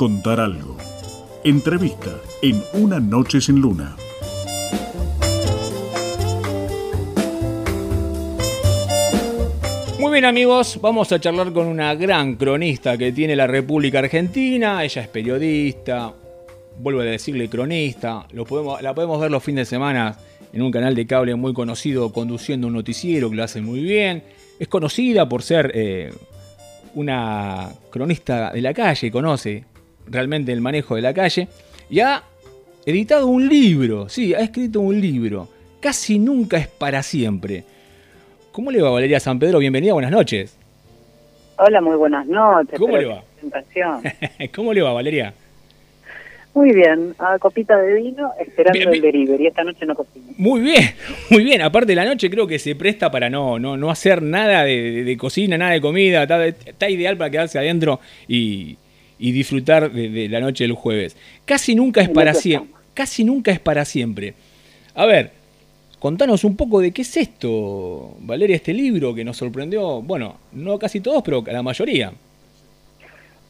contar 0.00 0.40
algo. 0.40 0.78
Entrevista 1.44 2.22
en 2.40 2.64
Una 2.72 2.98
Noche 2.98 3.38
sin 3.38 3.60
Luna. 3.60 3.96
Muy 9.98 10.10
bien 10.10 10.24
amigos, 10.24 10.78
vamos 10.80 11.12
a 11.12 11.20
charlar 11.20 11.52
con 11.52 11.66
una 11.66 11.94
gran 11.96 12.36
cronista 12.36 12.96
que 12.96 13.12
tiene 13.12 13.36
la 13.36 13.46
República 13.46 13.98
Argentina. 13.98 14.82
Ella 14.82 15.02
es 15.02 15.08
periodista, 15.08 16.14
vuelvo 16.78 17.02
a 17.02 17.04
decirle 17.04 17.50
cronista. 17.50 18.26
La 18.80 18.94
podemos 18.94 19.20
ver 19.20 19.30
los 19.30 19.44
fines 19.44 19.68
de 19.68 19.76
semana 19.76 20.16
en 20.50 20.62
un 20.62 20.70
canal 20.70 20.94
de 20.94 21.06
cable 21.06 21.34
muy 21.34 21.52
conocido 21.52 22.10
conduciendo 22.10 22.68
un 22.68 22.72
noticiero 22.72 23.28
que 23.28 23.36
lo 23.36 23.44
hace 23.44 23.60
muy 23.60 23.82
bien. 23.82 24.22
Es 24.58 24.68
conocida 24.68 25.28
por 25.28 25.42
ser 25.42 25.70
eh, 25.74 26.10
una 26.94 27.68
cronista 27.90 28.50
de 28.50 28.62
la 28.62 28.72
calle, 28.72 29.10
conoce 29.10 29.68
realmente 30.06 30.52
el 30.52 30.60
manejo 30.60 30.96
de 30.96 31.02
la 31.02 31.14
calle. 31.14 31.48
Y 31.88 32.00
ha 32.00 32.22
editado 32.86 33.26
un 33.26 33.48
libro, 33.48 34.08
sí, 34.08 34.34
ha 34.34 34.40
escrito 34.40 34.80
un 34.80 35.00
libro. 35.00 35.48
Casi 35.80 36.18
nunca 36.18 36.58
es 36.58 36.68
para 36.68 37.02
siempre. 37.02 37.64
¿Cómo 38.52 38.70
le 38.70 38.82
va 38.82 38.90
Valeria 38.90 39.20
San 39.20 39.38
Pedro? 39.38 39.58
Bienvenida, 39.58 39.92
buenas 39.92 40.10
noches. 40.10 40.56
Hola, 41.56 41.80
muy 41.80 41.96
buenas 41.96 42.26
noches. 42.26 42.78
¿Cómo 42.78 42.96
le 42.96 43.06
va? 43.06 43.22
¿Cómo 44.54 44.72
le 44.72 44.82
va, 44.82 44.92
Valeria? 44.92 45.34
Muy 46.52 46.72
bien, 46.72 47.14
a 47.18 47.38
copita 47.38 47.78
de 47.78 47.94
vino, 47.94 48.32
esperando 48.40 48.90
el 48.90 49.00
delivery. 49.00 49.46
Esta 49.46 49.62
noche 49.62 49.86
no 49.86 49.94
cocino. 49.94 50.24
Muy 50.36 50.60
bien, 50.60 50.82
muy 51.30 51.44
bien. 51.44 51.62
Aparte 51.62 51.92
de 51.92 51.96
la 51.96 52.04
noche 52.04 52.28
creo 52.28 52.46
que 52.46 52.58
se 52.58 52.74
presta 52.74 53.10
para 53.10 53.30
no, 53.30 53.58
no, 53.58 53.76
no 53.76 53.90
hacer 53.90 54.20
nada 54.20 54.64
de, 54.64 55.16
cocina, 55.18 55.56
nada 55.56 55.72
de 55.72 55.80
comida. 55.80 56.24
Está, 56.24 56.90
ideal 56.90 57.16
para 57.16 57.30
quedarse 57.30 57.58
adentro 57.58 58.00
y, 58.26 58.76
disfrutar 59.20 59.92
de, 59.92 60.28
la 60.28 60.40
noche 60.40 60.64
del 60.64 60.72
jueves. 60.72 61.16
Casi 61.44 61.74
nunca 61.74 62.00
es 62.00 62.08
para 62.08 62.34
siempre. 62.34 62.74
Casi 62.94 63.24
nunca 63.24 63.52
es 63.52 63.60
para 63.60 63.84
siempre. 63.84 64.34
A 64.94 65.06
ver, 65.06 65.30
contanos 65.98 66.44
un 66.44 66.56
poco 66.56 66.80
de 66.80 66.92
qué 66.92 67.02
es 67.02 67.16
esto, 67.16 68.16
Valeria, 68.20 68.56
este 68.56 68.72
libro 68.72 69.14
que 69.14 69.24
nos 69.24 69.36
sorprendió, 69.36 70.02
bueno, 70.02 70.36
no 70.52 70.78
casi 70.78 71.00
todos, 71.00 71.22
pero 71.22 71.44
la 71.46 71.62
mayoría. 71.62 72.12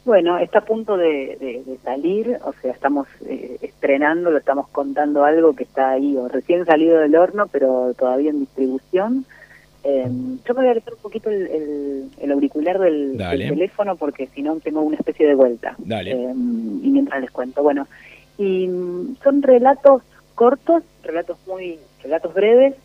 Bueno, 0.03 0.39
está 0.39 0.59
a 0.59 0.65
punto 0.65 0.97
de, 0.97 1.63
salir, 1.83 2.37
o 2.43 2.53
sea, 2.61 2.71
estamos 2.71 3.07
eh, 3.27 3.57
estrenando, 3.61 4.31
lo 4.31 4.39
estamos 4.39 4.67
contando 4.69 5.23
algo 5.23 5.55
que 5.55 5.63
está 5.63 5.91
ahí, 5.91 6.17
o 6.17 6.27
recién 6.27 6.65
salido 6.65 6.99
del 6.99 7.15
horno, 7.15 7.47
pero 7.47 7.93
todavía 7.97 8.31
en 8.31 8.39
distribución. 8.39 9.25
Eh, 9.83 10.05
yo 10.45 10.53
me 10.53 10.59
voy 10.61 10.67
a 10.67 10.71
alejar 10.71 10.93
un 10.93 10.99
poquito 10.99 11.29
el, 11.29 12.31
auricular 12.31 12.79
del, 12.79 13.17
teléfono 13.17 13.95
porque 13.95 14.27
si 14.27 14.41
no 14.41 14.59
tengo 14.59 14.81
una 14.81 14.97
especie 14.97 15.27
de 15.27 15.35
vuelta. 15.35 15.75
Dale. 15.79 16.11
Eh, 16.11 16.31
y 16.33 16.89
mientras 16.89 17.21
les 17.21 17.31
cuento, 17.31 17.63
bueno, 17.63 17.87
y 18.37 18.67
mm, 18.67 19.17
son 19.23 19.41
relatos 19.41 20.03
cortos, 20.35 20.83
relatos 21.03 21.37
muy, 21.47 21.79
relatos 22.03 22.33
breves, 22.33 22.75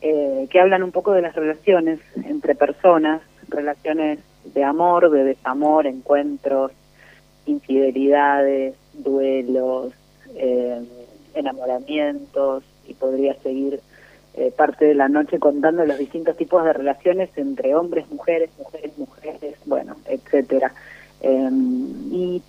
que 0.00 0.60
hablan 0.60 0.84
un 0.84 0.92
poco 0.92 1.12
de 1.12 1.20
las 1.20 1.34
relaciones 1.34 1.98
entre 2.22 2.54
personas, 2.54 3.22
relaciones 3.48 4.20
de 4.54 4.62
amor, 4.62 5.10
de 5.10 5.24
desamor, 5.24 5.86
encuentros, 5.86 6.70
infidelidades, 7.46 8.74
duelos, 8.94 9.92
eh, 10.34 10.80
enamoramientos, 11.34 12.64
y 12.86 12.94
podría 12.94 13.34
seguir 13.42 13.80
eh, 14.36 14.52
parte 14.56 14.84
de 14.84 14.94
la 14.94 15.08
noche 15.08 15.38
contando 15.38 15.84
los 15.84 15.98
distintos 15.98 16.36
tipos 16.36 16.64
de 16.64 16.72
relaciones 16.72 17.30
entre 17.36 17.74
hombres, 17.74 18.08
mujeres, 18.10 18.50
mujeres, 18.58 18.92
mujeres, 18.98 19.56
bueno, 19.64 19.96
etcétera. 20.06 20.72
Em, 21.20 22.12
y 22.12 22.42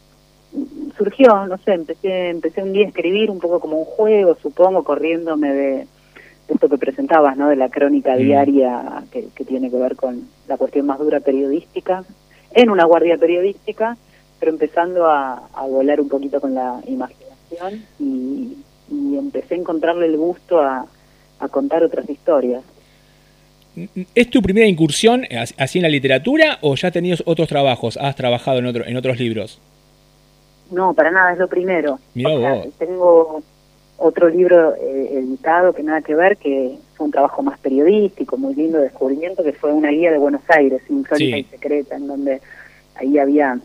surgió, 0.97 1.45
no 1.47 1.57
sé, 1.59 1.73
empecé, 1.73 2.29
empecé 2.29 2.63
un 2.63 2.73
día 2.73 2.85
a 2.85 2.89
escribir 2.89 3.31
un 3.31 3.39
poco 3.39 3.59
como 3.59 3.79
un 3.79 3.85
juego, 3.85 4.35
supongo, 4.41 4.83
corriéndome 4.83 5.53
de, 5.53 5.87
esto 6.47 6.69
que 6.69 6.77
presentabas, 6.77 7.37
¿no? 7.37 7.49
De 7.49 7.55
la 7.55 7.69
crónica 7.69 8.15
mm. 8.15 8.17
diaria 8.17 9.03
que, 9.11 9.27
tiene 9.45 9.69
que 9.69 9.77
ver 9.77 9.95
con 9.95 10.27
la 10.47 10.57
cuestión 10.57 10.85
más 10.85 10.99
dura 10.99 11.19
periodística, 11.19 12.03
en 12.53 12.69
una 12.69 12.85
guardia 12.85 13.17
periodística, 13.17 13.97
pero 14.39 14.51
empezando 14.51 15.07
a, 15.07 15.47
volar 15.69 15.99
un 15.99 16.09
poquito 16.09 16.39
con 16.39 16.53
la 16.53 16.81
imaginación 16.87 17.85
y, 17.99 18.57
empecé 18.89 19.55
a 19.55 19.57
encontrarle 19.57 20.05
el 20.05 20.15
gusto 20.15 20.61
a, 20.61 20.85
contar 21.47 21.83
otras 21.83 22.09
historias. 22.09 22.63
¿Es 24.15 24.29
tu 24.29 24.41
primera 24.41 24.65
incursión 24.65 25.23
así 25.57 25.77
en 25.77 25.83
la 25.83 25.89
literatura 25.89 26.57
o 26.61 26.75
ya 26.75 26.89
tenías 26.89 27.21
otros 27.25 27.47
trabajos? 27.47 27.97
¿Has 27.97 28.15
trabajado 28.15 28.57
en, 28.59 28.65
otro, 28.65 28.85
en 28.85 28.97
otros 28.97 29.19
libros? 29.19 29.59
No, 30.71 30.93
para 30.93 31.11
nada, 31.11 31.33
es 31.33 31.37
lo 31.37 31.47
primero. 31.47 31.99
Tengo 32.79 33.41
otro 33.97 34.29
libro 34.29 34.75
eh, 34.75 35.09
editado 35.13 35.73
que 35.73 35.83
nada 35.83 36.01
que 36.01 36.15
ver, 36.15 36.37
que 36.37 36.77
fue 36.95 37.05
un 37.05 37.11
trabajo 37.11 37.41
más 37.43 37.59
periodístico, 37.59 38.37
muy 38.37 38.55
lindo 38.55 38.79
descubrimiento, 38.79 39.43
que 39.43 39.53
fue 39.53 39.71
una 39.71 39.89
guía 39.89 40.11
de 40.11 40.17
Buenos 40.17 40.41
Aires, 40.49 40.81
insólita 40.89 41.37
y 41.37 41.43
secreta, 41.43 41.95
en 41.95 42.07
donde 42.07 42.41
ahí 42.95 43.17
había 43.17 43.59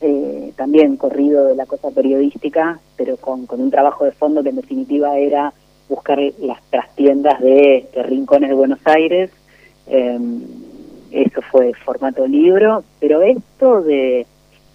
eh, 0.00 0.52
también 0.56 0.96
corrido 0.96 1.46
de 1.46 1.56
la 1.56 1.66
cosa 1.66 1.90
periodística, 1.90 2.78
pero 2.96 3.16
con, 3.16 3.46
con 3.46 3.60
un 3.60 3.70
trabajo 3.70 4.04
de 4.04 4.12
fondo 4.12 4.42
que 4.42 4.50
en 4.50 4.56
definitiva 4.56 5.18
era 5.18 5.52
buscar 5.88 6.18
las 6.38 6.62
trastiendas 6.70 7.40
de, 7.40 7.88
rincones 8.06 8.50
de 8.50 8.54
Buenos 8.54 8.80
Aires. 8.84 9.30
Eh, 9.86 10.18
eso 11.10 11.42
fue 11.42 11.72
formato 11.74 12.26
libro, 12.26 12.84
pero 13.00 13.22
esto 13.22 13.82
de, 13.82 14.26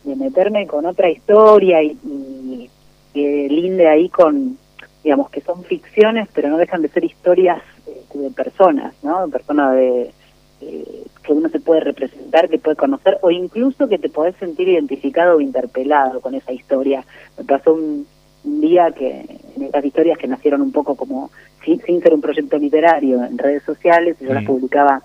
meterme 0.03 0.65
con 0.65 0.85
otra 0.85 1.09
historia 1.09 1.83
y, 1.83 1.97
y 2.03 2.69
que 3.13 3.47
linde 3.49 3.87
ahí 3.87 4.09
con, 4.09 4.57
digamos, 5.03 5.29
que 5.29 5.41
son 5.41 5.63
ficciones, 5.63 6.27
pero 6.33 6.49
no 6.49 6.57
dejan 6.57 6.81
de 6.81 6.89
ser 6.89 7.03
historias 7.03 7.61
este, 7.85 8.19
de 8.19 8.31
personas, 8.31 8.93
¿no? 9.03 9.27
Personas 9.29 9.75
de, 9.75 10.11
que 10.59 11.33
uno 11.33 11.49
se 11.49 11.59
puede 11.59 11.81
representar, 11.81 12.49
que 12.49 12.59
puede 12.59 12.75
conocer, 12.75 13.17
o 13.21 13.31
incluso 13.31 13.87
que 13.87 13.97
te 13.97 14.09
podés 14.09 14.35
sentir 14.37 14.67
identificado 14.67 15.37
o 15.37 15.41
interpelado 15.41 16.19
con 16.21 16.35
esa 16.35 16.51
historia. 16.51 17.05
Me 17.37 17.45
pasó 17.45 17.73
un, 17.73 18.07
día 18.43 18.91
que, 18.91 19.25
estas 19.61 19.85
historias 19.85 20.17
que 20.17 20.27
nacieron 20.27 20.61
un 20.61 20.71
poco 20.71 20.95
como, 20.95 21.31
sin, 21.63 21.79
ser 22.01 22.13
un 22.13 22.21
proyecto 22.21 22.57
literario, 22.57 23.23
en 23.23 23.37
redes 23.37 23.63
sociales, 23.63 24.17
yo 24.19 24.33
las 24.33 24.45
publicaba 24.45 25.01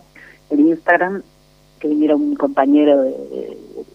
en 0.51 0.69
Instagram, 0.69 1.23
que 1.79 1.89
viniera 1.89 2.17
un 2.17 2.35
compañero 2.35 3.05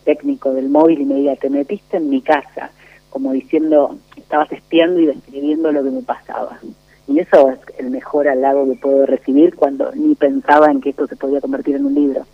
técnico 0.03 0.53
del 0.53 0.69
móvil 0.69 1.01
y 1.01 1.05
me 1.05 1.15
diga, 1.15 1.35
te 1.35 1.49
metiste 1.49 1.97
en 1.97 2.09
mi 2.09 2.21
casa 2.21 2.71
como 3.09 3.33
diciendo, 3.33 3.97
estabas 4.15 4.51
espiando 4.51 4.99
y 4.99 5.07
describiendo 5.07 5.71
lo 5.71 5.83
que 5.83 5.89
me 5.89 6.01
pasaba. 6.01 6.59
Y 7.07 7.19
eso 7.19 7.49
es 7.51 7.59
el 7.79 7.89
mejor 7.89 8.27
halago 8.27 8.69
que 8.69 8.77
puedo 8.77 9.05
recibir 9.05 9.55
cuando 9.55 9.91
ni 9.95 10.15
pensaba 10.15 10.69
en 10.71 10.79
que 10.79 10.91
esto 10.91 11.07
se 11.07 11.15
podía 11.15 11.41
convertir 11.41 11.75
en 11.75 11.85
un 11.85 11.95
libro. 11.95 12.25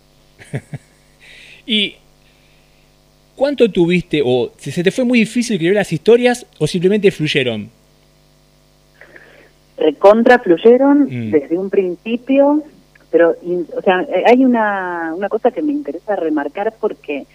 ¿Y 1.66 1.96
cuánto 3.34 3.70
tuviste, 3.70 4.22
o 4.24 4.52
si 4.58 4.70
se 4.70 4.84
te 4.84 4.90
fue 4.90 5.04
muy 5.04 5.20
difícil 5.20 5.54
escribir 5.54 5.74
las 5.74 5.92
historias, 5.92 6.46
o 6.58 6.66
simplemente 6.66 7.10
fluyeron? 7.10 7.70
Recontra 9.76 10.38
fluyeron 10.38 11.04
mm. 11.04 11.30
desde 11.30 11.58
un 11.58 11.70
principio, 11.70 12.62
pero, 13.10 13.34
o 13.76 13.82
sea, 13.82 14.06
hay 14.26 14.44
una, 14.44 15.12
una 15.14 15.28
cosa 15.28 15.50
que 15.50 15.62
me 15.62 15.72
interesa 15.72 16.16
remarcar 16.16 16.74
porque 16.80 17.26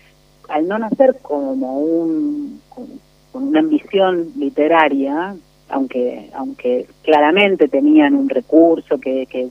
al 0.49 0.67
no 0.67 0.77
nacer 0.77 1.17
como 1.21 1.79
un, 1.79 2.61
con 2.69 3.43
una 3.43 3.59
ambición 3.59 4.31
literaria, 4.37 5.35
aunque 5.69 6.29
aunque 6.33 6.87
claramente 7.03 7.67
tenían 7.67 8.15
un 8.15 8.29
recurso 8.29 8.99
que, 8.99 9.25
que, 9.27 9.49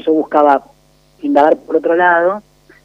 yo 0.00 0.12
buscaba 0.12 0.64
indagar 1.22 1.56
por 1.58 1.76
otro 1.76 1.94
lado, 1.94 2.42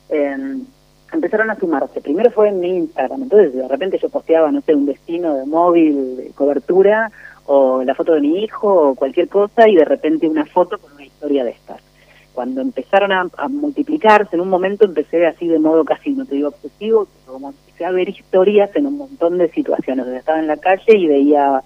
em, 0.10 0.64
empezaron 1.12 1.50
a 1.50 1.56
sumarse. 1.56 2.02
Primero 2.02 2.30
fue 2.30 2.50
en 2.50 2.60
mi 2.60 2.78
Instagram, 2.78 3.24
entonces 3.24 3.54
de 3.54 3.68
repente 3.68 3.98
yo 3.98 4.10
posteaba, 4.10 4.52
no 4.52 4.62
sé, 4.62 4.76
un 4.76 4.86
destino 4.86 5.34
de 5.36 5.46
móvil, 5.46 6.18
de 6.18 6.30
cobertura, 6.36 7.12
o 7.52 7.84
la 7.84 7.96
foto 7.96 8.14
de 8.14 8.22
mi 8.22 8.44
hijo, 8.44 8.90
o 8.90 8.96
cualquier 8.96 9.28
cosa, 9.28 9.68
y 9.68 9.76
de 9.76 9.86
repente 9.86 10.28
una 10.28 10.46
foto 10.46 10.78
con 10.78 10.94
una 10.94 11.06
historia 11.06 11.44
de 11.44 11.52
estas. 11.52 11.82
Cuando 12.34 12.62
empezaron 12.62 13.12
a, 13.12 13.28
a 13.38 13.48
multiplicarse, 13.48 14.36
en 14.36 14.42
un 14.42 14.50
momento 14.50 14.86
empecé 14.86 15.26
así 15.26 15.48
de 15.48 15.58
modo 15.58 15.84
casi, 15.84 16.12
no 16.12 16.26
te 16.26 16.36
digo 16.36 16.50
obsesivo, 16.50 17.08
como 17.26 17.54
a 17.84 17.92
ver 17.92 18.10
historias 18.10 18.76
en 18.76 18.88
un 18.88 18.98
montón 18.98 19.38
de 19.38 19.50
situaciones. 19.50 20.08
estaba 20.08 20.40
en 20.40 20.48
la 20.48 20.58
calle 20.58 20.98
y 20.98 21.08
veía 21.08 21.64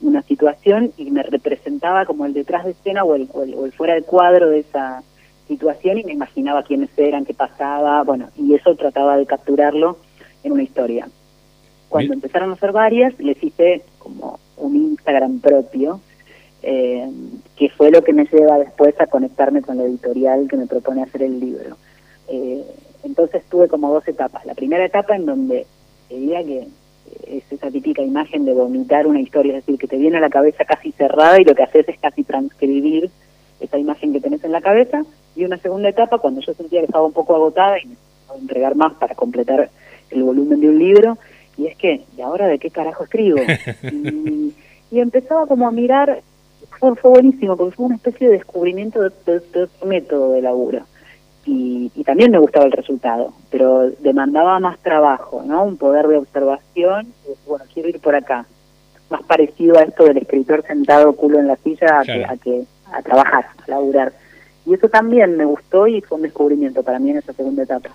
una 0.00 0.22
situación 0.22 0.92
y 0.96 1.10
me 1.10 1.22
representaba 1.22 2.04
como 2.04 2.26
el 2.26 2.34
detrás 2.34 2.64
de 2.64 2.72
escena 2.72 3.04
o 3.04 3.14
el, 3.14 3.28
o 3.32 3.64
el, 3.64 3.72
fuera 3.72 3.94
de 3.94 4.02
cuadro 4.02 4.50
de 4.50 4.60
esa 4.60 5.02
situación 5.48 5.98
y 5.98 6.04
me 6.04 6.12
imaginaba 6.12 6.62
quiénes 6.62 6.90
eran, 6.96 7.24
qué 7.24 7.34
pasaba, 7.34 8.02
bueno, 8.02 8.28
y 8.36 8.54
eso 8.54 8.74
trataba 8.74 9.16
de 9.16 9.26
capturarlo 9.26 9.98
en 10.42 10.52
una 10.52 10.62
historia. 10.62 11.08
Cuando 11.88 12.14
empezaron 12.14 12.52
a 12.52 12.56
ser 12.56 12.72
varias, 12.72 13.18
les 13.20 13.42
hice 13.42 13.84
como 13.98 14.38
un 14.56 14.95
Instagram 15.06 15.40
propio, 15.40 16.00
eh, 16.62 17.08
que 17.56 17.70
fue 17.70 17.90
lo 17.90 18.02
que 18.02 18.12
me 18.12 18.24
lleva 18.24 18.58
después 18.58 19.00
a 19.00 19.06
conectarme 19.06 19.62
con 19.62 19.78
la 19.78 19.84
editorial 19.84 20.48
que 20.48 20.56
me 20.56 20.66
propone 20.66 21.02
hacer 21.02 21.22
el 21.22 21.38
libro. 21.38 21.76
Eh, 22.28 22.64
entonces 23.04 23.44
tuve 23.48 23.68
como 23.68 23.92
dos 23.92 24.06
etapas. 24.08 24.44
La 24.46 24.54
primera 24.54 24.84
etapa 24.84 25.14
en 25.14 25.26
donde 25.26 25.66
diría 26.10 26.42
que 26.42 26.66
es 27.28 27.44
esa 27.52 27.70
típica 27.70 28.02
imagen 28.02 28.44
de 28.44 28.52
vomitar 28.52 29.06
una 29.06 29.20
historia, 29.20 29.56
es 29.56 29.64
decir, 29.64 29.78
que 29.78 29.86
te 29.86 29.96
viene 29.96 30.16
a 30.16 30.20
la 30.20 30.30
cabeza 30.30 30.64
casi 30.64 30.90
cerrada 30.92 31.40
y 31.40 31.44
lo 31.44 31.54
que 31.54 31.62
haces 31.62 31.88
es 31.88 31.98
casi 32.00 32.24
transcribir 32.24 33.10
esa 33.60 33.78
imagen 33.78 34.12
que 34.12 34.20
tenés 34.20 34.42
en 34.42 34.52
la 34.52 34.60
cabeza. 34.60 35.04
Y 35.36 35.44
una 35.44 35.58
segunda 35.58 35.88
etapa, 35.88 36.18
cuando 36.18 36.40
yo 36.40 36.52
sentía 36.54 36.80
que 36.80 36.86
estaba 36.86 37.06
un 37.06 37.12
poco 37.12 37.36
agotada 37.36 37.78
y 37.78 37.86
necesitaba 37.86 38.40
entregar 38.40 38.74
más 38.74 38.94
para 38.94 39.14
completar 39.14 39.70
el 40.10 40.22
volumen 40.24 40.60
de 40.60 40.68
un 40.68 40.78
libro, 40.78 41.16
y 41.56 41.66
es 41.66 41.76
que, 41.76 42.04
¿y 42.16 42.20
ahora 42.20 42.48
de 42.48 42.58
qué 42.58 42.70
carajo 42.70 43.04
escribo? 43.04 43.38
y, 43.82 44.52
y 44.90 45.00
empezaba 45.00 45.46
como 45.46 45.66
a 45.66 45.70
mirar, 45.70 46.22
fue, 46.78 46.94
fue 46.96 47.10
buenísimo, 47.12 47.56
porque 47.56 47.76
fue 47.76 47.86
una 47.86 47.96
especie 47.96 48.28
de 48.28 48.34
descubrimiento 48.34 49.00
de, 49.02 49.10
de, 49.26 49.68
método 49.84 50.32
de 50.32 50.42
laburo 50.42 50.82
y, 51.46 51.90
y, 51.94 52.04
también 52.04 52.32
me 52.32 52.38
gustaba 52.38 52.66
el 52.66 52.72
resultado, 52.72 53.32
pero 53.50 53.90
demandaba 54.00 54.58
más 54.58 54.78
trabajo, 54.80 55.44
¿no? 55.46 55.64
Un 55.64 55.76
poder 55.76 56.08
de 56.08 56.16
observación, 56.16 57.06
y, 57.24 57.48
bueno, 57.48 57.64
quiero 57.72 57.88
ir 57.88 58.00
por 58.00 58.16
acá, 58.16 58.46
más 59.10 59.22
parecido 59.22 59.78
a 59.78 59.82
esto 59.82 60.04
del 60.04 60.18
escritor 60.18 60.64
sentado 60.66 61.14
culo 61.14 61.38
en 61.38 61.46
la 61.46 61.56
silla 61.56 62.00
a, 62.00 62.02
claro. 62.02 62.20
que, 62.20 62.24
a, 62.24 62.36
que, 62.36 62.64
a 62.92 63.02
trabajar, 63.02 63.46
a 63.64 63.70
laburar. 63.70 64.12
Y 64.66 64.74
eso 64.74 64.88
también 64.88 65.36
me 65.36 65.44
gustó 65.44 65.86
y 65.86 66.00
fue 66.00 66.16
un 66.16 66.22
descubrimiento 66.22 66.82
para 66.82 66.98
mí 66.98 67.10
en 67.10 67.18
esa 67.18 67.32
segunda 67.32 67.62
etapa. 67.62 67.90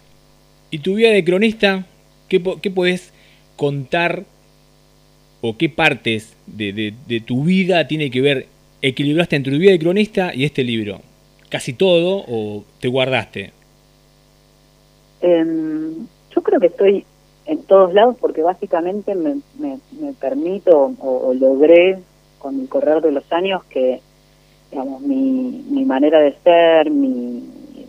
¿Y 0.70 0.80
tu 0.80 0.96
vida 0.96 1.10
de 1.10 1.24
cronista, 1.24 1.86
qué, 2.30 2.42
qué 2.62 2.72
puedes 2.72 3.14
contar 3.58 4.24
o 5.42 5.58
qué 5.58 5.70
partes 5.70 6.36
de, 6.48 6.94
tu 7.26 7.44
vida 7.44 7.88
tiene 7.88 8.10
que 8.12 8.22
ver, 8.22 8.48
equilibraste 8.82 9.36
entre 9.36 9.54
tu 9.54 9.60
vida 9.60 9.72
de 9.72 9.80
cronista 9.80 10.34
y 10.34 10.46
este 10.46 10.64
libro? 10.64 11.02
casi 11.52 11.74
todo 11.74 12.24
o 12.28 12.64
te 12.80 12.88
guardaste? 12.88 13.52
Eh, 15.22 15.46
yo 16.34 16.42
creo 16.42 16.60
que 16.60 16.68
estoy 16.68 17.06
en 17.46 17.62
todos 17.64 17.94
lados 17.94 18.16
porque 18.20 18.42
básicamente 18.42 19.14
me, 19.14 19.42
permito 20.20 20.96
o, 21.00 21.28
o, 21.28 21.34
logré 21.34 22.00
con 22.40 22.60
el 22.60 22.70
correr 22.70 23.02
de 23.02 23.12
los 23.12 23.30
años 23.32 23.64
que 23.66 24.02
digamos 24.72 25.02
mi, 25.02 25.66
mi 25.70 25.84
manera 25.84 26.20
de 26.20 26.34
ser, 26.44 26.90
mi, 26.90 27.44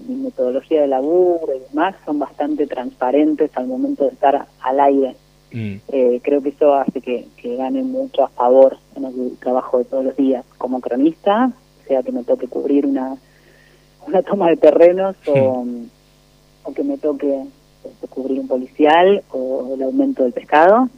mi 0.08 0.16
metodología 0.16 0.80
de 0.80 0.88
laburo 0.88 1.54
y 1.54 1.60
demás 1.70 1.94
son 2.04 2.18
bastante 2.18 2.66
transparentes 2.66 3.50
al 3.54 3.68
momento 3.68 4.04
de 4.04 4.10
estar 4.10 4.46
al 4.60 4.80
aire. 4.80 5.14
Mm. 5.52 5.74
Eh, 5.88 6.20
creo 6.22 6.42
que 6.42 6.50
eso 6.50 6.74
hace 6.74 7.00
que, 7.00 7.26
que 7.36 7.56
gane 7.56 7.82
mucho 7.82 8.24
a 8.24 8.28
favor 8.28 8.78
en 8.96 9.04
el 9.04 9.36
trabajo 9.38 9.78
de 9.78 9.84
todos 9.84 10.04
los 10.04 10.16
días 10.16 10.44
como 10.58 10.80
cronista, 10.80 11.52
sea 11.86 12.02
que 12.02 12.12
me 12.12 12.24
toque 12.24 12.46
cubrir 12.48 12.86
una 12.86 13.16
una 14.06 14.22
toma 14.22 14.48
de 14.48 14.56
terrenos 14.56 15.16
o, 15.26 15.64
o 16.64 16.74
que 16.74 16.82
me 16.82 16.98
toque 16.98 17.44
descubrir 18.00 18.40
un 18.40 18.48
policial 18.48 19.22
o 19.30 19.74
el 19.74 19.82
aumento 19.82 20.22
del 20.22 20.32
pescado, 20.32 20.88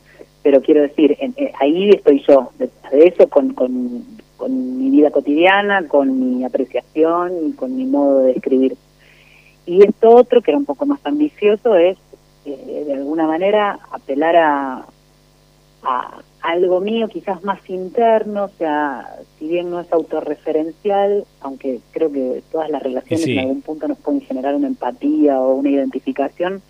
pero 0.43 0.61
quiero 0.63 0.83
decir, 0.83 1.17
en, 1.21 1.35
en, 1.37 1.51
ahí 1.61 1.91
estoy 1.91 2.23
yo, 2.27 2.51
detrás 2.59 2.93
de 2.93 3.07
eso, 3.07 3.29
con, 3.29 3.55
con, 3.55 4.05
con 4.37 4.79
mi 4.79 4.91
vida 4.91 5.11
cotidiana, 5.11 5.87
con 5.89 6.37
mi 6.39 6.45
apreciación 6.45 7.49
y 7.49 7.53
con 7.53 7.77
mi 7.77 7.85
modo 7.87 8.21
de 8.21 8.33
escribir. 8.33 8.77
Y 9.67 9.83
esto 9.83 10.11
otro, 10.11 10.43
que 10.43 10.51
era 10.51 10.59
un 10.59 10.67
poco 10.67 10.85
más 10.85 11.01
ambicioso, 11.05 11.75
es 11.77 11.97
eh, 12.45 12.85
de 12.87 12.93
alguna 12.93 13.27
manera 13.27 13.79
apelar 13.91 14.37
a, 14.37 14.87
a 15.83 16.23
algo 16.43 16.81
mío 16.81 17.09
quizás 17.09 17.43
más 17.43 17.59
interno, 17.71 18.45
o 18.45 18.51
sea, 18.59 19.17
si 19.39 19.49
bien 19.49 19.71
no 19.71 19.81
es 19.81 19.91
autorreferencial, 19.91 21.25
aunque 21.41 21.81
creo 21.93 22.13
que 22.13 22.43
todas 22.53 22.69
las 22.71 22.83
relaciones 22.83 23.25
sí. 23.25 23.33
en 23.33 23.39
algún 23.41 23.63
punto 23.63 23.89
nos 23.89 23.99
pueden 23.99 24.21
generar 24.21 24.55
una 24.55 24.67
empatía 24.67 25.41
o 25.41 25.55
una 25.55 25.71
identificación, 25.71 26.61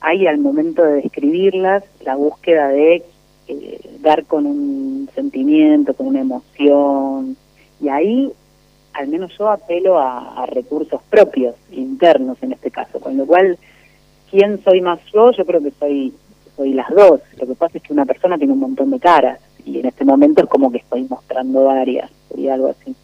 hay 0.00 0.26
al 0.26 0.38
momento 0.38 0.82
de 0.82 1.02
describirlas 1.02 1.84
la 2.04 2.16
búsqueda 2.16 2.68
de 2.68 3.04
eh, 3.48 3.80
dar 4.00 4.24
con 4.24 4.46
un 4.46 5.10
sentimiento, 5.14 5.94
con 5.94 6.06
una 6.06 6.20
emoción, 6.20 7.36
y 7.80 7.88
ahí 7.88 8.32
al 8.94 9.08
menos 9.08 9.36
yo 9.38 9.50
apelo 9.50 9.98
a, 9.98 10.42
a 10.42 10.46
recursos 10.46 11.00
propios, 11.08 11.54
internos 11.70 12.38
en 12.42 12.52
este 12.52 12.70
caso, 12.70 13.00
con 13.00 13.16
lo 13.16 13.26
cual, 13.26 13.58
¿quién 14.32 14.60
soy 14.64 14.80
más 14.80 14.98
yo? 15.14 15.30
Yo 15.30 15.46
creo 15.46 15.62
que 15.62 15.70
soy 15.78 16.12
soy 16.56 16.72
las 16.72 16.90
dos. 16.90 17.20
Lo 17.38 17.46
que 17.46 17.54
pasa 17.54 17.78
es 17.78 17.84
que 17.84 17.92
una 17.92 18.04
persona 18.04 18.36
tiene 18.36 18.52
un 18.52 18.60
montón 18.60 18.90
de 18.90 18.98
caras 18.98 19.38
y 19.64 19.78
en 19.78 19.86
este 19.86 20.04
momento 20.04 20.42
es 20.42 20.48
como 20.48 20.72
que 20.72 20.78
estoy 20.78 21.02
mostrando 21.08 21.64
varias, 21.64 22.10
sería 22.28 22.54
algo 22.54 22.68
así. 22.68 22.94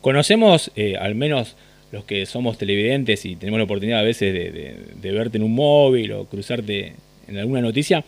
Conocemos, 0.00 0.72
eh, 0.76 0.96
al 0.96 1.14
menos 1.14 1.56
los 1.92 2.04
que 2.04 2.26
somos 2.26 2.58
televidentes 2.58 3.24
y 3.24 3.36
tenemos 3.36 3.58
la 3.58 3.64
oportunidad 3.64 4.00
a 4.00 4.02
veces 4.02 4.32
de, 4.32 4.50
de, 4.50 4.76
de, 5.00 5.12
verte 5.12 5.38
en 5.38 5.44
un 5.44 5.54
móvil 5.54 6.12
o 6.12 6.24
cruzarte 6.24 6.94
en 7.28 7.38
alguna 7.38 7.60
noticia, 7.60 8.04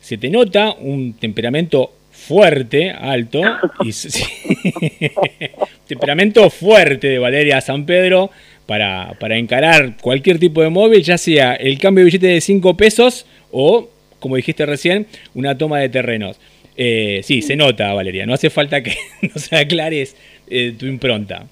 se 0.00 0.18
te 0.18 0.30
nota 0.30 0.74
un 0.80 1.12
temperamento 1.12 1.92
fuerte, 2.10 2.90
alto, 2.90 3.40
y 3.84 3.92
temperamento 5.86 6.50
fuerte 6.50 7.08
de 7.08 7.18
Valeria 7.18 7.60
San 7.60 7.86
Pedro 7.86 8.30
para, 8.70 9.16
para 9.18 9.36
encarar 9.36 9.96
cualquier 10.00 10.38
tipo 10.38 10.62
de 10.62 10.68
móvil, 10.68 11.02
ya 11.02 11.18
sea 11.18 11.54
el 11.54 11.76
cambio 11.80 12.02
de 12.02 12.04
billete 12.04 12.26
de 12.28 12.40
5 12.40 12.76
pesos 12.76 13.26
o 13.50 13.88
como 14.20 14.36
dijiste 14.36 14.64
recién, 14.64 15.08
una 15.34 15.58
toma 15.58 15.80
de 15.80 15.88
terrenos. 15.88 16.38
Eh, 16.76 17.20
sí, 17.24 17.42
se 17.42 17.56
nota, 17.56 17.92
Valeria, 17.94 18.26
no 18.26 18.34
hace 18.34 18.48
falta 18.48 18.80
que 18.80 18.94
nos 19.22 19.52
aclares 19.52 20.14
eh, 20.46 20.72
tu 20.78 20.86
impronta. 20.86 21.46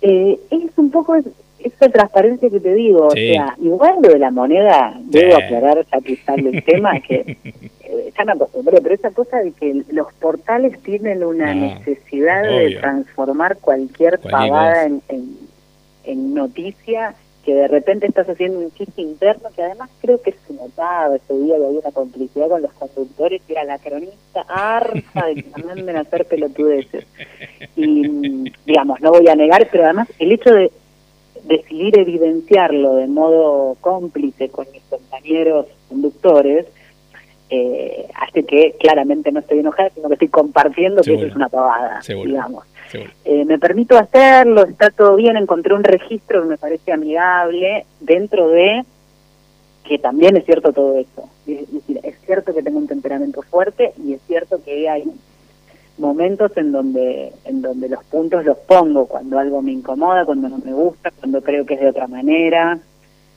Eh, 0.00 0.38
es 0.48 0.70
un 0.76 0.92
poco 0.92 1.16
esa 1.58 1.88
transparencia 1.88 2.50
que 2.50 2.60
te 2.60 2.74
digo, 2.76 3.10
sí. 3.10 3.30
o 3.30 3.32
sea, 3.32 3.56
igual 3.60 3.96
lo 4.00 4.10
de 4.10 4.20
la 4.20 4.30
moneda, 4.30 4.96
debo 5.06 5.38
aclarar 5.38 5.84
ya 5.92 6.00
que 6.02 6.16
sale 6.18 6.50
el 6.50 6.62
tema, 6.62 7.00
que 7.00 7.36
eh, 7.44 8.12
ya 8.16 8.24
me 8.24 8.30
acostumbré, 8.30 8.80
pero 8.80 8.94
esa 8.94 9.10
cosa 9.10 9.38
de 9.38 9.50
que 9.50 9.82
los 9.90 10.12
portales 10.20 10.80
tienen 10.84 11.24
una 11.24 11.52
no, 11.52 11.74
necesidad 11.74 12.44
obvio. 12.44 12.68
de 12.68 12.76
transformar 12.76 13.56
cualquier, 13.58 14.20
cualquier 14.20 14.30
pavada 14.30 14.84
en, 14.84 15.02
en, 15.08 15.45
en 16.06 16.34
noticia 16.34 17.14
que 17.44 17.54
de 17.54 17.68
repente 17.68 18.06
estás 18.06 18.28
haciendo 18.28 18.58
un 18.58 18.72
chiste 18.72 19.02
interno 19.02 19.50
que 19.54 19.62
además 19.62 19.88
creo 20.00 20.20
que 20.20 20.32
se 20.32 20.52
notaba 20.54 21.14
ese 21.14 21.32
día 21.38 21.56
que 21.56 21.64
había 21.64 21.78
una 21.78 21.92
complicidad 21.92 22.48
con 22.48 22.62
los 22.62 22.72
conductores 22.72 23.40
que 23.46 23.52
era 23.52 23.64
la 23.64 23.78
cronista 23.78 24.44
harta 24.48 25.26
de 25.26 25.42
que 25.42 25.62
manden 25.62 25.96
a 25.96 26.00
hacer 26.00 26.26
pelotudeces. 26.26 27.06
Y 27.76 28.50
digamos 28.66 29.00
no 29.00 29.12
voy 29.12 29.28
a 29.28 29.36
negar 29.36 29.68
pero 29.70 29.84
además 29.84 30.08
el 30.18 30.32
hecho 30.32 30.50
de 30.50 30.72
decidir 31.44 31.98
evidenciarlo 31.98 32.96
de 32.96 33.06
modo 33.06 33.76
cómplice 33.80 34.48
con 34.48 34.66
mis 34.72 34.82
compañeros 34.90 35.66
conductores 35.88 36.66
eh, 37.50 38.06
hace 38.14 38.44
que 38.44 38.74
claramente 38.78 39.30
no 39.30 39.40
estoy 39.40 39.60
enojada 39.60 39.90
sino 39.90 40.08
que 40.08 40.14
estoy 40.14 40.28
compartiendo 40.28 41.02
Seguro. 41.02 41.20
que 41.20 41.26
eso 41.26 41.32
es 41.32 41.36
una 41.36 41.48
pavada 41.48 42.02
Seguro. 42.02 42.28
digamos 42.28 42.64
eh, 43.24 43.44
me 43.44 43.58
permito 43.58 43.98
hacerlo, 43.98 44.64
está 44.64 44.90
todo 44.90 45.16
bien, 45.16 45.36
encontré 45.36 45.74
un 45.74 45.84
registro 45.84 46.42
que 46.42 46.48
me 46.48 46.58
parece 46.58 46.92
amigable 46.92 47.84
dentro 48.00 48.48
de 48.48 48.84
que 49.84 49.98
también 49.98 50.36
es 50.36 50.44
cierto 50.44 50.72
todo 50.72 50.98
eso. 50.98 51.28
Es 51.46 51.70
decir, 51.70 52.00
es 52.02 52.18
cierto 52.24 52.54
que 52.54 52.62
tengo 52.62 52.78
un 52.78 52.88
temperamento 52.88 53.42
fuerte 53.42 53.92
y 54.04 54.14
es 54.14 54.20
cierto 54.26 54.62
que 54.64 54.88
hay 54.88 55.04
momentos 55.98 56.52
en 56.56 56.72
donde 56.72 57.32
en 57.44 57.62
donde 57.62 57.88
los 57.88 58.04
puntos 58.04 58.44
los 58.44 58.58
pongo 58.58 59.06
cuando 59.06 59.38
algo 59.38 59.62
me 59.62 59.72
incomoda, 59.72 60.24
cuando 60.24 60.48
no 60.48 60.58
me 60.58 60.72
gusta, 60.72 61.10
cuando 61.10 61.40
creo 61.42 61.64
que 61.64 61.74
es 61.74 61.80
de 61.80 61.88
otra 61.88 62.06
manera, 62.06 62.78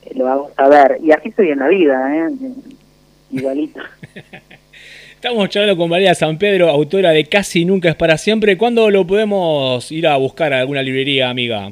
eh, 0.02 0.12
lo 0.14 0.28
hago 0.28 0.50
saber. 0.56 0.98
Y 1.02 1.12
así 1.12 1.30
soy 1.32 1.50
en 1.50 1.60
la 1.60 1.68
vida, 1.68 2.16
¿eh? 2.16 2.30
Igualito. 3.30 3.80
Estamos 5.14 5.50
charlando 5.50 5.76
con 5.76 5.90
Valeria 5.90 6.14
San 6.14 6.38
Pedro, 6.38 6.70
autora 6.70 7.10
de 7.10 7.26
Casi 7.26 7.66
Nunca 7.66 7.90
es 7.90 7.94
para 7.94 8.16
siempre. 8.16 8.56
¿Cuándo 8.56 8.88
lo 8.88 9.06
podemos 9.06 9.92
ir 9.92 10.06
a 10.06 10.16
buscar 10.16 10.54
a 10.54 10.60
alguna 10.60 10.82
librería, 10.82 11.28
amiga? 11.28 11.70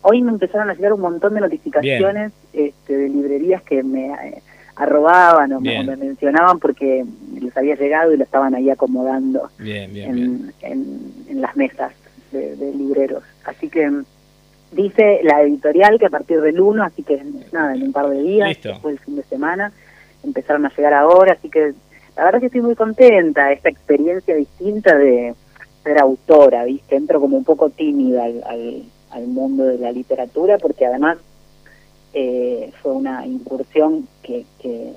Hoy 0.00 0.22
me 0.22 0.30
empezaron 0.30 0.70
a 0.70 0.74
llegar 0.74 0.94
un 0.94 1.02
montón 1.02 1.34
de 1.34 1.40
notificaciones 1.40 2.32
este, 2.54 2.96
de 2.96 3.08
librerías 3.08 3.62
que 3.62 3.82
me 3.82 4.06
eh, 4.06 4.42
arrobaban 4.76 5.52
o 5.52 5.60
me, 5.60 5.84
me, 5.84 5.96
mencionaban 5.96 6.58
porque 6.58 7.04
les 7.40 7.56
había 7.56 7.76
llegado 7.76 8.12
y 8.12 8.16
lo 8.16 8.24
estaban 8.24 8.54
ahí 8.54 8.70
acomodando 8.70 9.50
bien, 9.58 9.92
bien, 9.92 10.08
en, 10.08 10.16
bien. 10.16 10.54
En, 10.62 11.12
en, 11.28 11.40
las 11.40 11.54
mesas 11.54 11.92
de, 12.32 12.56
de, 12.56 12.74
libreros. 12.74 13.22
Así 13.44 13.68
que 13.68 13.90
dice 14.72 15.20
la 15.22 15.42
editorial 15.42 15.98
que 15.98 16.06
a 16.06 16.10
partir 16.10 16.40
del 16.40 16.60
1, 16.60 16.82
así 16.82 17.02
que 17.02 17.22
nada, 17.52 17.74
en 17.74 17.82
un 17.82 17.92
par 17.92 18.08
de 18.08 18.22
días, 18.22 18.48
Listo. 18.48 18.70
después 18.70 18.96
del 18.96 19.04
fin 19.04 19.16
de 19.16 19.22
semana, 19.24 19.72
empezaron 20.22 20.66
a 20.66 20.72
llegar 20.74 20.94
ahora, 20.94 21.34
así 21.34 21.48
que 21.48 21.74
la 22.16 22.24
verdad 22.24 22.40
que 22.40 22.46
estoy 22.46 22.60
muy 22.60 22.74
contenta, 22.74 23.52
esta 23.52 23.68
experiencia 23.68 24.34
distinta 24.34 24.96
de 24.96 25.34
ser 25.82 25.98
autora, 25.98 26.64
¿viste? 26.64 26.96
Entro 26.96 27.20
como 27.20 27.36
un 27.36 27.44
poco 27.44 27.70
tímida 27.70 28.24
al, 28.24 28.42
al, 28.46 28.84
al 29.10 29.26
mundo 29.26 29.64
de 29.64 29.78
la 29.78 29.92
literatura 29.92 30.58
porque 30.58 30.86
además 30.86 31.18
eh, 32.14 32.70
fue 32.82 32.92
una 32.92 33.26
incursión 33.26 34.06
que, 34.22 34.44
que, 34.60 34.92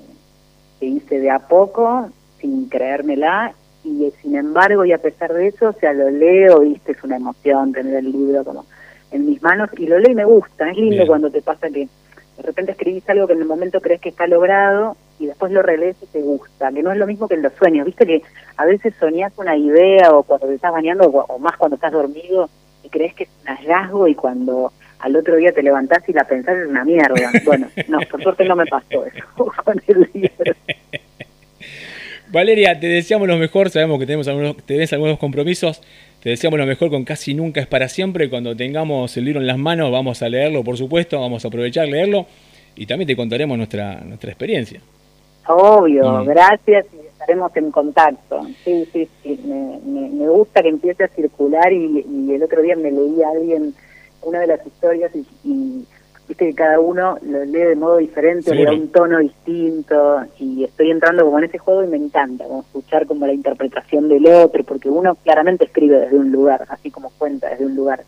que, 0.78 0.86
hice 0.86 1.18
de 1.18 1.30
a 1.30 1.38
poco, 1.38 2.10
sin 2.38 2.68
creérmela, 2.68 3.54
y 3.84 4.12
sin 4.20 4.36
embargo, 4.36 4.84
y 4.84 4.92
a 4.92 4.98
pesar 4.98 5.32
de 5.32 5.48
eso, 5.48 5.68
o 5.68 5.72
sea, 5.72 5.92
lo 5.92 6.10
leo, 6.10 6.60
¿viste? 6.60 6.92
Es 6.92 7.02
una 7.04 7.16
emoción 7.16 7.72
tener 7.72 7.94
el 7.94 8.12
libro 8.12 8.44
como 8.44 8.66
en 9.12 9.24
mis 9.24 9.40
manos, 9.42 9.70
y 9.78 9.86
lo 9.86 9.98
leo 9.98 10.12
y 10.12 10.14
me 10.14 10.24
gusta, 10.24 10.70
es 10.70 10.76
lindo 10.76 10.96
Bien. 10.96 11.06
cuando 11.06 11.30
te 11.30 11.40
pasa 11.40 11.70
que 11.70 11.88
de 12.36 12.42
repente 12.42 12.72
escribís 12.72 13.08
algo 13.08 13.26
que 13.26 13.32
en 13.32 13.40
el 13.40 13.46
momento 13.46 13.80
crees 13.80 14.00
que 14.00 14.10
está 14.10 14.26
logrado 14.26 14.96
y 15.18 15.26
después 15.26 15.52
lo 15.52 15.62
relees 15.62 15.96
y 16.02 16.06
te 16.06 16.20
gusta, 16.20 16.70
que 16.72 16.82
no 16.82 16.92
es 16.92 16.98
lo 16.98 17.06
mismo 17.06 17.28
que 17.28 17.34
en 17.34 17.42
los 17.42 17.52
sueños, 17.54 17.86
viste 17.86 18.06
que 18.06 18.22
a 18.56 18.64
veces 18.64 18.94
soñás 18.98 19.32
una 19.36 19.56
idea 19.56 20.12
o 20.12 20.22
cuando 20.22 20.46
te 20.46 20.54
estás 20.54 20.72
bañando 20.72 21.04
o 21.06 21.38
más 21.38 21.56
cuando 21.56 21.76
estás 21.76 21.92
dormido 21.92 22.48
y 22.82 22.88
crees 22.88 23.14
que 23.14 23.24
es 23.24 23.30
un 23.42 23.56
hallazgo 23.56 24.08
y 24.08 24.14
cuando 24.14 24.72
al 24.98 25.16
otro 25.16 25.36
día 25.36 25.52
te 25.52 25.62
levantás 25.62 26.08
y 26.08 26.12
la 26.12 26.24
pensás 26.24 26.56
es 26.58 26.68
una 26.68 26.84
mierda. 26.84 27.14
Bueno, 27.44 27.68
no, 27.88 27.98
por 28.10 28.22
suerte 28.22 28.44
no 28.44 28.56
me 28.56 28.66
pasó 28.66 29.06
eso 29.06 29.24
con 29.64 29.80
el 29.86 30.08
libro. 30.12 30.54
Valeria, 32.28 32.78
te 32.78 32.88
deseamos 32.88 33.28
lo 33.28 33.36
mejor, 33.36 33.70
sabemos 33.70 34.00
que 34.00 34.06
tenemos 34.06 34.26
algunos, 34.26 34.56
tenés 34.66 34.92
algunos 34.92 35.18
compromisos, 35.18 35.80
te 36.22 36.30
deseamos 36.30 36.58
lo 36.58 36.66
mejor 36.66 36.90
con 36.90 37.04
Casi 37.04 37.34
Nunca 37.34 37.60
es 37.60 37.68
para 37.68 37.88
siempre, 37.88 38.28
cuando 38.28 38.56
tengamos 38.56 39.16
el 39.16 39.24
libro 39.24 39.40
en 39.40 39.46
las 39.46 39.58
manos 39.58 39.92
vamos 39.92 40.22
a 40.22 40.28
leerlo, 40.28 40.64
por 40.64 40.76
supuesto, 40.76 41.20
vamos 41.20 41.44
a 41.44 41.48
aprovechar 41.48 41.86
leerlo 41.86 42.26
y 42.74 42.86
también 42.86 43.06
te 43.06 43.14
contaremos 43.14 43.56
nuestra, 43.56 44.00
nuestra 44.00 44.30
experiencia. 44.30 44.80
Obvio, 45.48 46.22
mm. 46.22 46.26
gracias 46.26 46.86
y 46.92 47.06
estaremos 47.06 47.56
en 47.56 47.70
contacto. 47.70 48.42
Sí, 48.64 48.88
sí, 48.92 49.08
sí, 49.22 49.40
me, 49.44 49.80
me, 50.10 50.28
gusta 50.28 50.62
que 50.62 50.68
empiece 50.68 51.04
a 51.04 51.08
circular 51.08 51.72
y, 51.72 52.32
el 52.32 52.42
otro 52.42 52.62
día 52.62 52.76
me 52.76 52.90
leí 52.90 53.22
a 53.22 53.30
alguien 53.30 53.74
una 54.22 54.40
de 54.40 54.48
las 54.48 54.66
historias 54.66 55.12
y 55.44 55.86
viste 56.28 56.46
que 56.46 56.54
cada 56.54 56.80
uno 56.80 57.18
lo 57.22 57.44
lee 57.44 57.60
de 57.60 57.76
modo 57.76 57.98
diferente, 57.98 58.54
le 58.54 58.64
da 58.64 58.72
un 58.72 58.88
tono 58.88 59.18
distinto 59.18 60.24
y 60.38 60.64
estoy 60.64 60.90
entrando 60.90 61.24
como 61.24 61.38
en 61.38 61.44
ese 61.44 61.58
juego 61.58 61.84
y 61.84 61.86
me 61.86 61.96
encanta 61.96 62.44
como 62.44 62.60
escuchar 62.60 63.06
como 63.06 63.26
la 63.26 63.32
interpretación 63.32 64.08
del 64.08 64.26
otro, 64.26 64.64
porque 64.64 64.88
uno 64.88 65.14
claramente 65.16 65.64
escribe 65.64 66.00
desde 66.00 66.18
un 66.18 66.32
lugar, 66.32 66.66
así 66.68 66.90
como 66.90 67.10
cuenta 67.18 67.50
desde 67.50 67.66
un 67.66 67.76
lugar. 67.76 68.04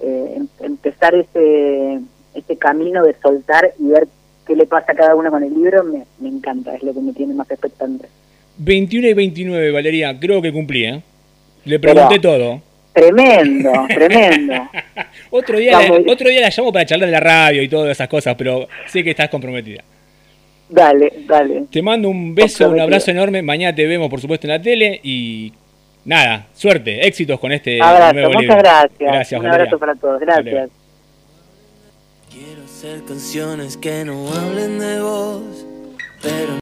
Eh, 0.00 0.34
em, 0.36 0.48
empezar 0.60 1.14
ese, 1.14 2.00
ese 2.34 2.56
camino 2.56 3.02
de 3.02 3.16
soltar 3.20 3.72
y 3.78 3.88
ver 3.88 4.06
qué 4.48 4.56
le 4.56 4.66
pasa 4.66 4.92
a 4.92 4.94
cada 4.94 5.14
uno 5.14 5.30
con 5.30 5.44
el 5.44 5.54
libro 5.54 5.84
me, 5.84 6.04
me 6.18 6.28
encanta, 6.28 6.74
es 6.74 6.82
lo 6.82 6.92
que 6.92 7.00
me 7.00 7.12
tiene 7.12 7.34
más 7.34 7.48
expectante. 7.50 8.08
21 8.56 9.08
y 9.08 9.14
29, 9.14 9.70
Valeria, 9.70 10.18
creo 10.18 10.42
que 10.42 10.52
cumplí, 10.52 10.84
¿eh? 10.86 11.02
Le 11.64 11.78
pregunté 11.78 12.18
todo. 12.18 12.60
Tremendo, 12.92 13.70
tremendo. 13.88 14.54
otro, 15.30 15.58
día 15.58 15.80
la, 15.80 16.12
otro 16.12 16.28
día 16.28 16.40
la 16.40 16.50
llamo 16.50 16.72
para 16.72 16.86
charlar 16.86 17.08
de 17.08 17.12
la 17.12 17.20
radio 17.20 17.62
y 17.62 17.68
todas 17.68 17.92
esas 17.92 18.08
cosas, 18.08 18.34
pero 18.36 18.66
sé 18.86 19.04
que 19.04 19.10
estás 19.10 19.28
comprometida. 19.28 19.84
Dale, 20.68 21.12
dale. 21.26 21.64
Te 21.70 21.80
mando 21.80 22.08
un 22.08 22.34
beso, 22.34 22.68
un 22.68 22.80
abrazo 22.80 23.10
enorme. 23.10 23.42
Mañana 23.42 23.74
te 23.74 23.86
vemos, 23.86 24.08
por 24.10 24.20
supuesto, 24.20 24.46
en 24.46 24.52
la 24.54 24.60
tele 24.60 25.00
y 25.02 25.52
nada, 26.04 26.46
suerte, 26.54 27.06
éxitos 27.06 27.38
con 27.38 27.52
este 27.52 27.80
abrazo, 27.80 28.14
nuevo 28.14 28.32
muchas 28.32 28.58
gracias. 28.58 28.98
gracias. 28.98 29.40
Un 29.40 29.46
abrazo 29.46 29.78
para 29.78 29.94
todos, 29.94 30.20
gracias. 30.20 30.70
Hacer 32.78 33.04
canciones 33.06 33.76
que 33.76 34.04
no 34.04 34.32
hablen 34.32 34.78
de 34.78 35.00
vos, 35.00 35.66
pero 36.22 36.52